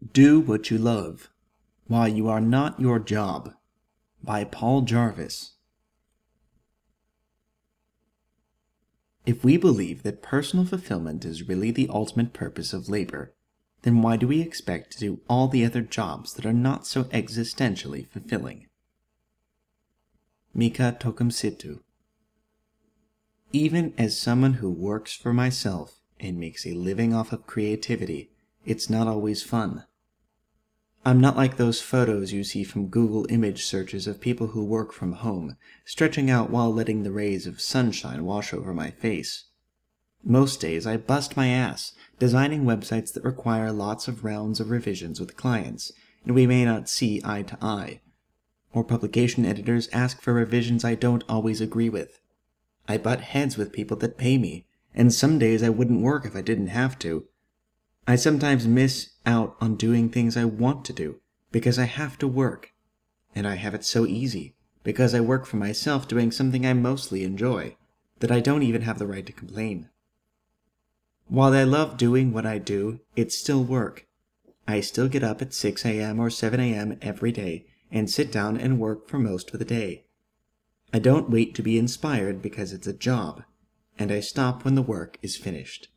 Do 0.00 0.40
What 0.40 0.70
You 0.70 0.78
Love 0.78 1.28
Why 1.86 2.06
You 2.06 2.26
Are 2.28 2.40
Not 2.40 2.80
Your 2.80 2.98
Job 2.98 3.52
by 4.24 4.44
Paul 4.44 4.80
Jarvis. 4.80 5.56
If 9.26 9.44
we 9.44 9.58
believe 9.58 10.02
that 10.02 10.22
personal 10.22 10.64
fulfillment 10.64 11.26
is 11.26 11.46
really 11.46 11.70
the 11.70 11.90
ultimate 11.90 12.32
purpose 12.32 12.72
of 12.72 12.88
labor, 12.88 13.34
then 13.82 14.00
why 14.00 14.16
do 14.16 14.26
we 14.26 14.40
expect 14.40 14.92
to 14.92 14.98
do 14.98 15.20
all 15.28 15.48
the 15.48 15.66
other 15.66 15.82
jobs 15.82 16.32
that 16.32 16.46
are 16.46 16.52
not 16.54 16.86
so 16.86 17.04
existentially 17.04 18.08
fulfilling? 18.08 18.68
Miya 20.54 20.96
Tokumitsu 20.98 21.80
Even 23.52 23.92
as 23.98 24.18
someone 24.18 24.54
who 24.54 24.70
works 24.70 25.12
for 25.12 25.34
myself 25.34 26.00
and 26.18 26.40
makes 26.40 26.66
a 26.66 26.72
living 26.72 27.12
off 27.12 27.34
of 27.34 27.46
creativity, 27.46 28.30
it's 28.64 28.88
not 28.88 29.06
always 29.06 29.42
fun. 29.42 29.84
I'm 31.02 31.18
not 31.18 31.36
like 31.36 31.56
those 31.56 31.80
photos 31.80 32.32
you 32.32 32.44
see 32.44 32.62
from 32.62 32.88
Google 32.88 33.26
image 33.30 33.64
searches 33.64 34.06
of 34.06 34.20
people 34.20 34.48
who 34.48 34.62
work 34.62 34.92
from 34.92 35.12
home, 35.12 35.56
stretching 35.86 36.30
out 36.30 36.50
while 36.50 36.72
letting 36.72 37.02
the 37.02 37.12
rays 37.12 37.46
of 37.46 37.60
sunshine 37.60 38.24
wash 38.24 38.52
over 38.52 38.74
my 38.74 38.90
face. 38.90 39.44
Most 40.22 40.60
days 40.60 40.86
I 40.86 40.98
bust 40.98 41.38
my 41.38 41.48
ass 41.48 41.92
designing 42.18 42.64
websites 42.64 43.14
that 43.14 43.24
require 43.24 43.72
lots 43.72 44.08
of 44.08 44.24
rounds 44.24 44.60
of 44.60 44.70
revisions 44.70 45.18
with 45.18 45.38
clients, 45.38 45.90
and 46.26 46.34
we 46.34 46.46
may 46.46 46.66
not 46.66 46.90
see 46.90 47.22
eye 47.24 47.42
to 47.44 47.56
eye. 47.62 48.02
Or 48.74 48.84
publication 48.84 49.46
editors 49.46 49.88
ask 49.94 50.20
for 50.20 50.34
revisions 50.34 50.84
I 50.84 50.96
don't 50.96 51.24
always 51.26 51.62
agree 51.62 51.88
with. 51.88 52.20
I 52.86 52.98
butt 52.98 53.22
heads 53.22 53.56
with 53.56 53.72
people 53.72 53.96
that 53.98 54.18
pay 54.18 54.36
me, 54.36 54.66
and 54.94 55.14
some 55.14 55.38
days 55.38 55.62
I 55.62 55.70
wouldn't 55.70 56.02
work 56.02 56.26
if 56.26 56.36
I 56.36 56.42
didn't 56.42 56.66
have 56.66 56.98
to, 56.98 57.24
I 58.06 58.16
sometimes 58.16 58.66
miss 58.66 59.10
out 59.24 59.56
on 59.60 59.76
doing 59.76 60.08
things 60.08 60.36
I 60.36 60.44
want 60.44 60.84
to 60.86 60.92
do 60.92 61.20
because 61.52 61.78
I 61.78 61.84
have 61.84 62.18
to 62.18 62.28
work. 62.28 62.72
And 63.34 63.46
I 63.46 63.54
have 63.54 63.74
it 63.74 63.84
so 63.84 64.06
easy 64.06 64.54
because 64.82 65.14
I 65.14 65.20
work 65.20 65.46
for 65.46 65.56
myself 65.56 66.08
doing 66.08 66.32
something 66.32 66.66
I 66.66 66.72
mostly 66.72 67.24
enjoy 67.24 67.76
that 68.18 68.32
I 68.32 68.40
don't 68.40 68.62
even 68.62 68.82
have 68.82 68.98
the 68.98 69.06
right 69.06 69.24
to 69.26 69.32
complain. 69.32 69.88
While 71.28 71.54
I 71.54 71.62
love 71.62 71.96
doing 71.96 72.32
what 72.32 72.46
I 72.46 72.58
do, 72.58 73.00
it's 73.14 73.38
still 73.38 73.62
work. 73.62 74.06
I 74.66 74.80
still 74.80 75.08
get 75.08 75.22
up 75.22 75.40
at 75.40 75.54
6 75.54 75.84
a.m. 75.84 76.18
or 76.18 76.30
7 76.30 76.58
a.m. 76.58 76.98
every 77.00 77.32
day 77.32 77.66
and 77.90 78.10
sit 78.10 78.32
down 78.32 78.56
and 78.56 78.80
work 78.80 79.08
for 79.08 79.18
most 79.18 79.52
of 79.52 79.58
the 79.58 79.64
day. 79.64 80.04
I 80.92 80.98
don't 80.98 81.30
wait 81.30 81.54
to 81.54 81.62
be 81.62 81.78
inspired 81.78 82.42
because 82.42 82.72
it's 82.72 82.86
a 82.86 82.92
job, 82.92 83.44
and 83.98 84.10
I 84.10 84.20
stop 84.20 84.64
when 84.64 84.74
the 84.74 84.82
work 84.82 85.18
is 85.22 85.36
finished. 85.36 85.88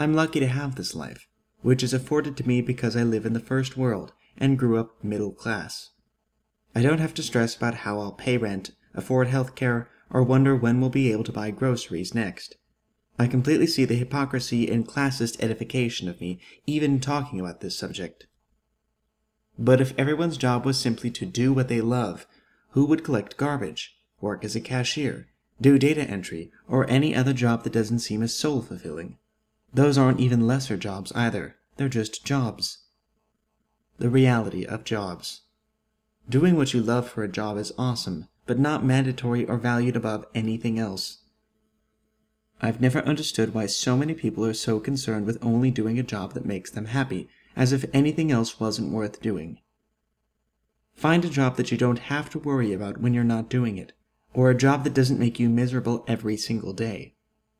I'm 0.00 0.14
lucky 0.14 0.40
to 0.40 0.46
have 0.46 0.74
this 0.74 0.94
life, 0.94 1.28
which 1.62 1.82
is 1.82 1.94
afforded 1.94 2.36
to 2.36 2.48
me 2.48 2.60
because 2.60 2.96
I 2.96 3.02
live 3.04 3.24
in 3.24 3.32
the 3.32 3.40
first 3.40 3.76
world 3.76 4.12
and 4.36 4.58
grew 4.58 4.78
up 4.78 5.02
middle 5.02 5.32
class. 5.32 5.90
I 6.74 6.82
don't 6.82 6.98
have 6.98 7.14
to 7.14 7.22
stress 7.22 7.56
about 7.56 7.76
how 7.76 8.00
I'll 8.00 8.12
pay 8.12 8.36
rent, 8.36 8.72
afford 8.94 9.28
health 9.28 9.54
care, 9.54 9.88
or 10.10 10.22
wonder 10.22 10.56
when 10.56 10.80
we'll 10.80 10.90
be 10.90 11.12
able 11.12 11.24
to 11.24 11.32
buy 11.32 11.50
groceries 11.52 12.14
next. 12.14 12.56
I 13.18 13.28
completely 13.28 13.68
see 13.68 13.84
the 13.84 13.94
hypocrisy 13.94 14.68
and 14.68 14.86
classist 14.86 15.40
edification 15.40 16.08
of 16.08 16.20
me 16.20 16.40
even 16.66 16.98
talking 16.98 17.38
about 17.38 17.60
this 17.60 17.78
subject. 17.78 18.26
But 19.56 19.80
if 19.80 19.96
everyone's 19.96 20.36
job 20.36 20.64
was 20.66 20.80
simply 20.80 21.10
to 21.12 21.26
do 21.26 21.52
what 21.52 21.68
they 21.68 21.80
love, 21.80 22.26
who 22.70 22.84
would 22.86 23.04
collect 23.04 23.36
garbage, 23.36 23.96
work 24.20 24.44
as 24.44 24.56
a 24.56 24.60
cashier, 24.60 25.28
do 25.60 25.78
data 25.78 26.02
entry, 26.02 26.50
or 26.66 26.90
any 26.90 27.14
other 27.14 27.32
job 27.32 27.62
that 27.62 27.72
doesn't 27.72 28.00
seem 28.00 28.20
as 28.24 28.34
soul 28.34 28.60
fulfilling? 28.60 29.18
Those 29.74 29.98
aren't 29.98 30.20
even 30.20 30.46
lesser 30.46 30.76
jobs 30.76 31.10
either, 31.16 31.56
they're 31.76 31.88
just 31.88 32.24
jobs. 32.24 32.84
The 33.98 34.08
reality 34.08 34.64
of 34.64 34.84
jobs. 34.84 35.42
Doing 36.28 36.54
what 36.54 36.72
you 36.72 36.80
love 36.80 37.08
for 37.08 37.24
a 37.24 37.28
job 37.28 37.58
is 37.58 37.72
awesome, 37.76 38.28
but 38.46 38.60
not 38.60 38.84
mandatory 38.84 39.44
or 39.44 39.56
valued 39.56 39.96
above 39.96 40.26
anything 40.32 40.78
else. 40.78 41.22
I've 42.62 42.80
never 42.80 43.00
understood 43.00 43.52
why 43.52 43.66
so 43.66 43.96
many 43.96 44.14
people 44.14 44.44
are 44.46 44.54
so 44.54 44.78
concerned 44.78 45.26
with 45.26 45.44
only 45.44 45.72
doing 45.72 45.98
a 45.98 46.04
job 46.04 46.34
that 46.34 46.46
makes 46.46 46.70
them 46.70 46.86
happy, 46.86 47.28
as 47.56 47.72
if 47.72 47.84
anything 47.92 48.30
else 48.30 48.60
wasn't 48.60 48.92
worth 48.92 49.20
doing. 49.20 49.58
Find 50.94 51.24
a 51.24 51.28
job 51.28 51.56
that 51.56 51.72
you 51.72 51.76
don't 51.76 51.98
have 51.98 52.30
to 52.30 52.38
worry 52.38 52.72
about 52.72 53.00
when 53.00 53.12
you're 53.12 53.24
not 53.24 53.50
doing 53.50 53.76
it, 53.76 53.92
or 54.34 54.50
a 54.50 54.56
job 54.56 54.84
that 54.84 54.94
doesn't 54.94 55.18
make 55.18 55.40
you 55.40 55.48
miserable 55.48 56.04
every 56.06 56.36
single 56.36 56.72
day 56.72 57.14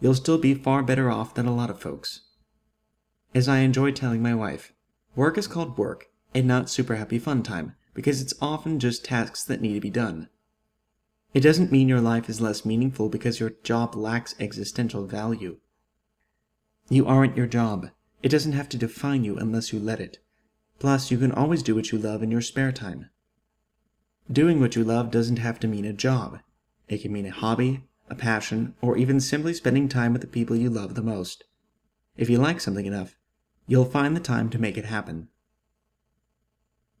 you'll 0.00 0.14
still 0.14 0.38
be 0.38 0.54
far 0.54 0.82
better 0.82 1.10
off 1.10 1.34
than 1.34 1.46
a 1.46 1.54
lot 1.54 1.70
of 1.70 1.80
folks. 1.80 2.22
As 3.34 3.48
I 3.48 3.58
enjoy 3.58 3.92
telling 3.92 4.22
my 4.22 4.34
wife, 4.34 4.72
work 5.14 5.38
is 5.38 5.46
called 5.46 5.78
work 5.78 6.06
and 6.34 6.46
not 6.46 6.70
super 6.70 6.96
happy 6.96 7.18
fun 7.18 7.42
time 7.42 7.76
because 7.94 8.20
it's 8.20 8.34
often 8.40 8.78
just 8.78 9.04
tasks 9.04 9.44
that 9.44 9.60
need 9.60 9.74
to 9.74 9.80
be 9.80 9.90
done. 9.90 10.28
It 11.32 11.40
doesn't 11.40 11.70
mean 11.70 11.88
your 11.88 12.00
life 12.00 12.28
is 12.28 12.40
less 12.40 12.64
meaningful 12.64 13.08
because 13.08 13.38
your 13.38 13.52
job 13.62 13.94
lacks 13.94 14.34
existential 14.40 15.06
value. 15.06 15.58
You 16.88 17.06
aren't 17.06 17.36
your 17.36 17.46
job. 17.46 17.90
It 18.22 18.30
doesn't 18.30 18.52
have 18.52 18.68
to 18.70 18.76
define 18.76 19.22
you 19.22 19.36
unless 19.36 19.72
you 19.72 19.78
let 19.78 20.00
it. 20.00 20.18
Plus, 20.80 21.10
you 21.10 21.18
can 21.18 21.30
always 21.30 21.62
do 21.62 21.74
what 21.74 21.92
you 21.92 21.98
love 21.98 22.22
in 22.22 22.30
your 22.30 22.40
spare 22.40 22.72
time. 22.72 23.10
Doing 24.30 24.60
what 24.60 24.74
you 24.74 24.82
love 24.82 25.10
doesn't 25.10 25.38
have 25.38 25.60
to 25.60 25.68
mean 25.68 25.84
a 25.84 25.92
job. 25.92 26.40
It 26.88 27.02
can 27.02 27.12
mean 27.12 27.26
a 27.26 27.30
hobby, 27.30 27.84
a 28.10 28.14
passion, 28.14 28.74
or 28.82 28.98
even 28.98 29.20
simply 29.20 29.54
spending 29.54 29.88
time 29.88 30.12
with 30.12 30.20
the 30.20 30.26
people 30.26 30.56
you 30.56 30.68
love 30.68 30.94
the 30.94 31.02
most. 31.02 31.44
If 32.16 32.28
you 32.28 32.38
like 32.38 32.60
something 32.60 32.84
enough, 32.84 33.16
you'll 33.66 33.84
find 33.84 34.16
the 34.16 34.20
time 34.20 34.50
to 34.50 34.58
make 34.58 34.76
it 34.76 34.84
happen. 34.84 35.28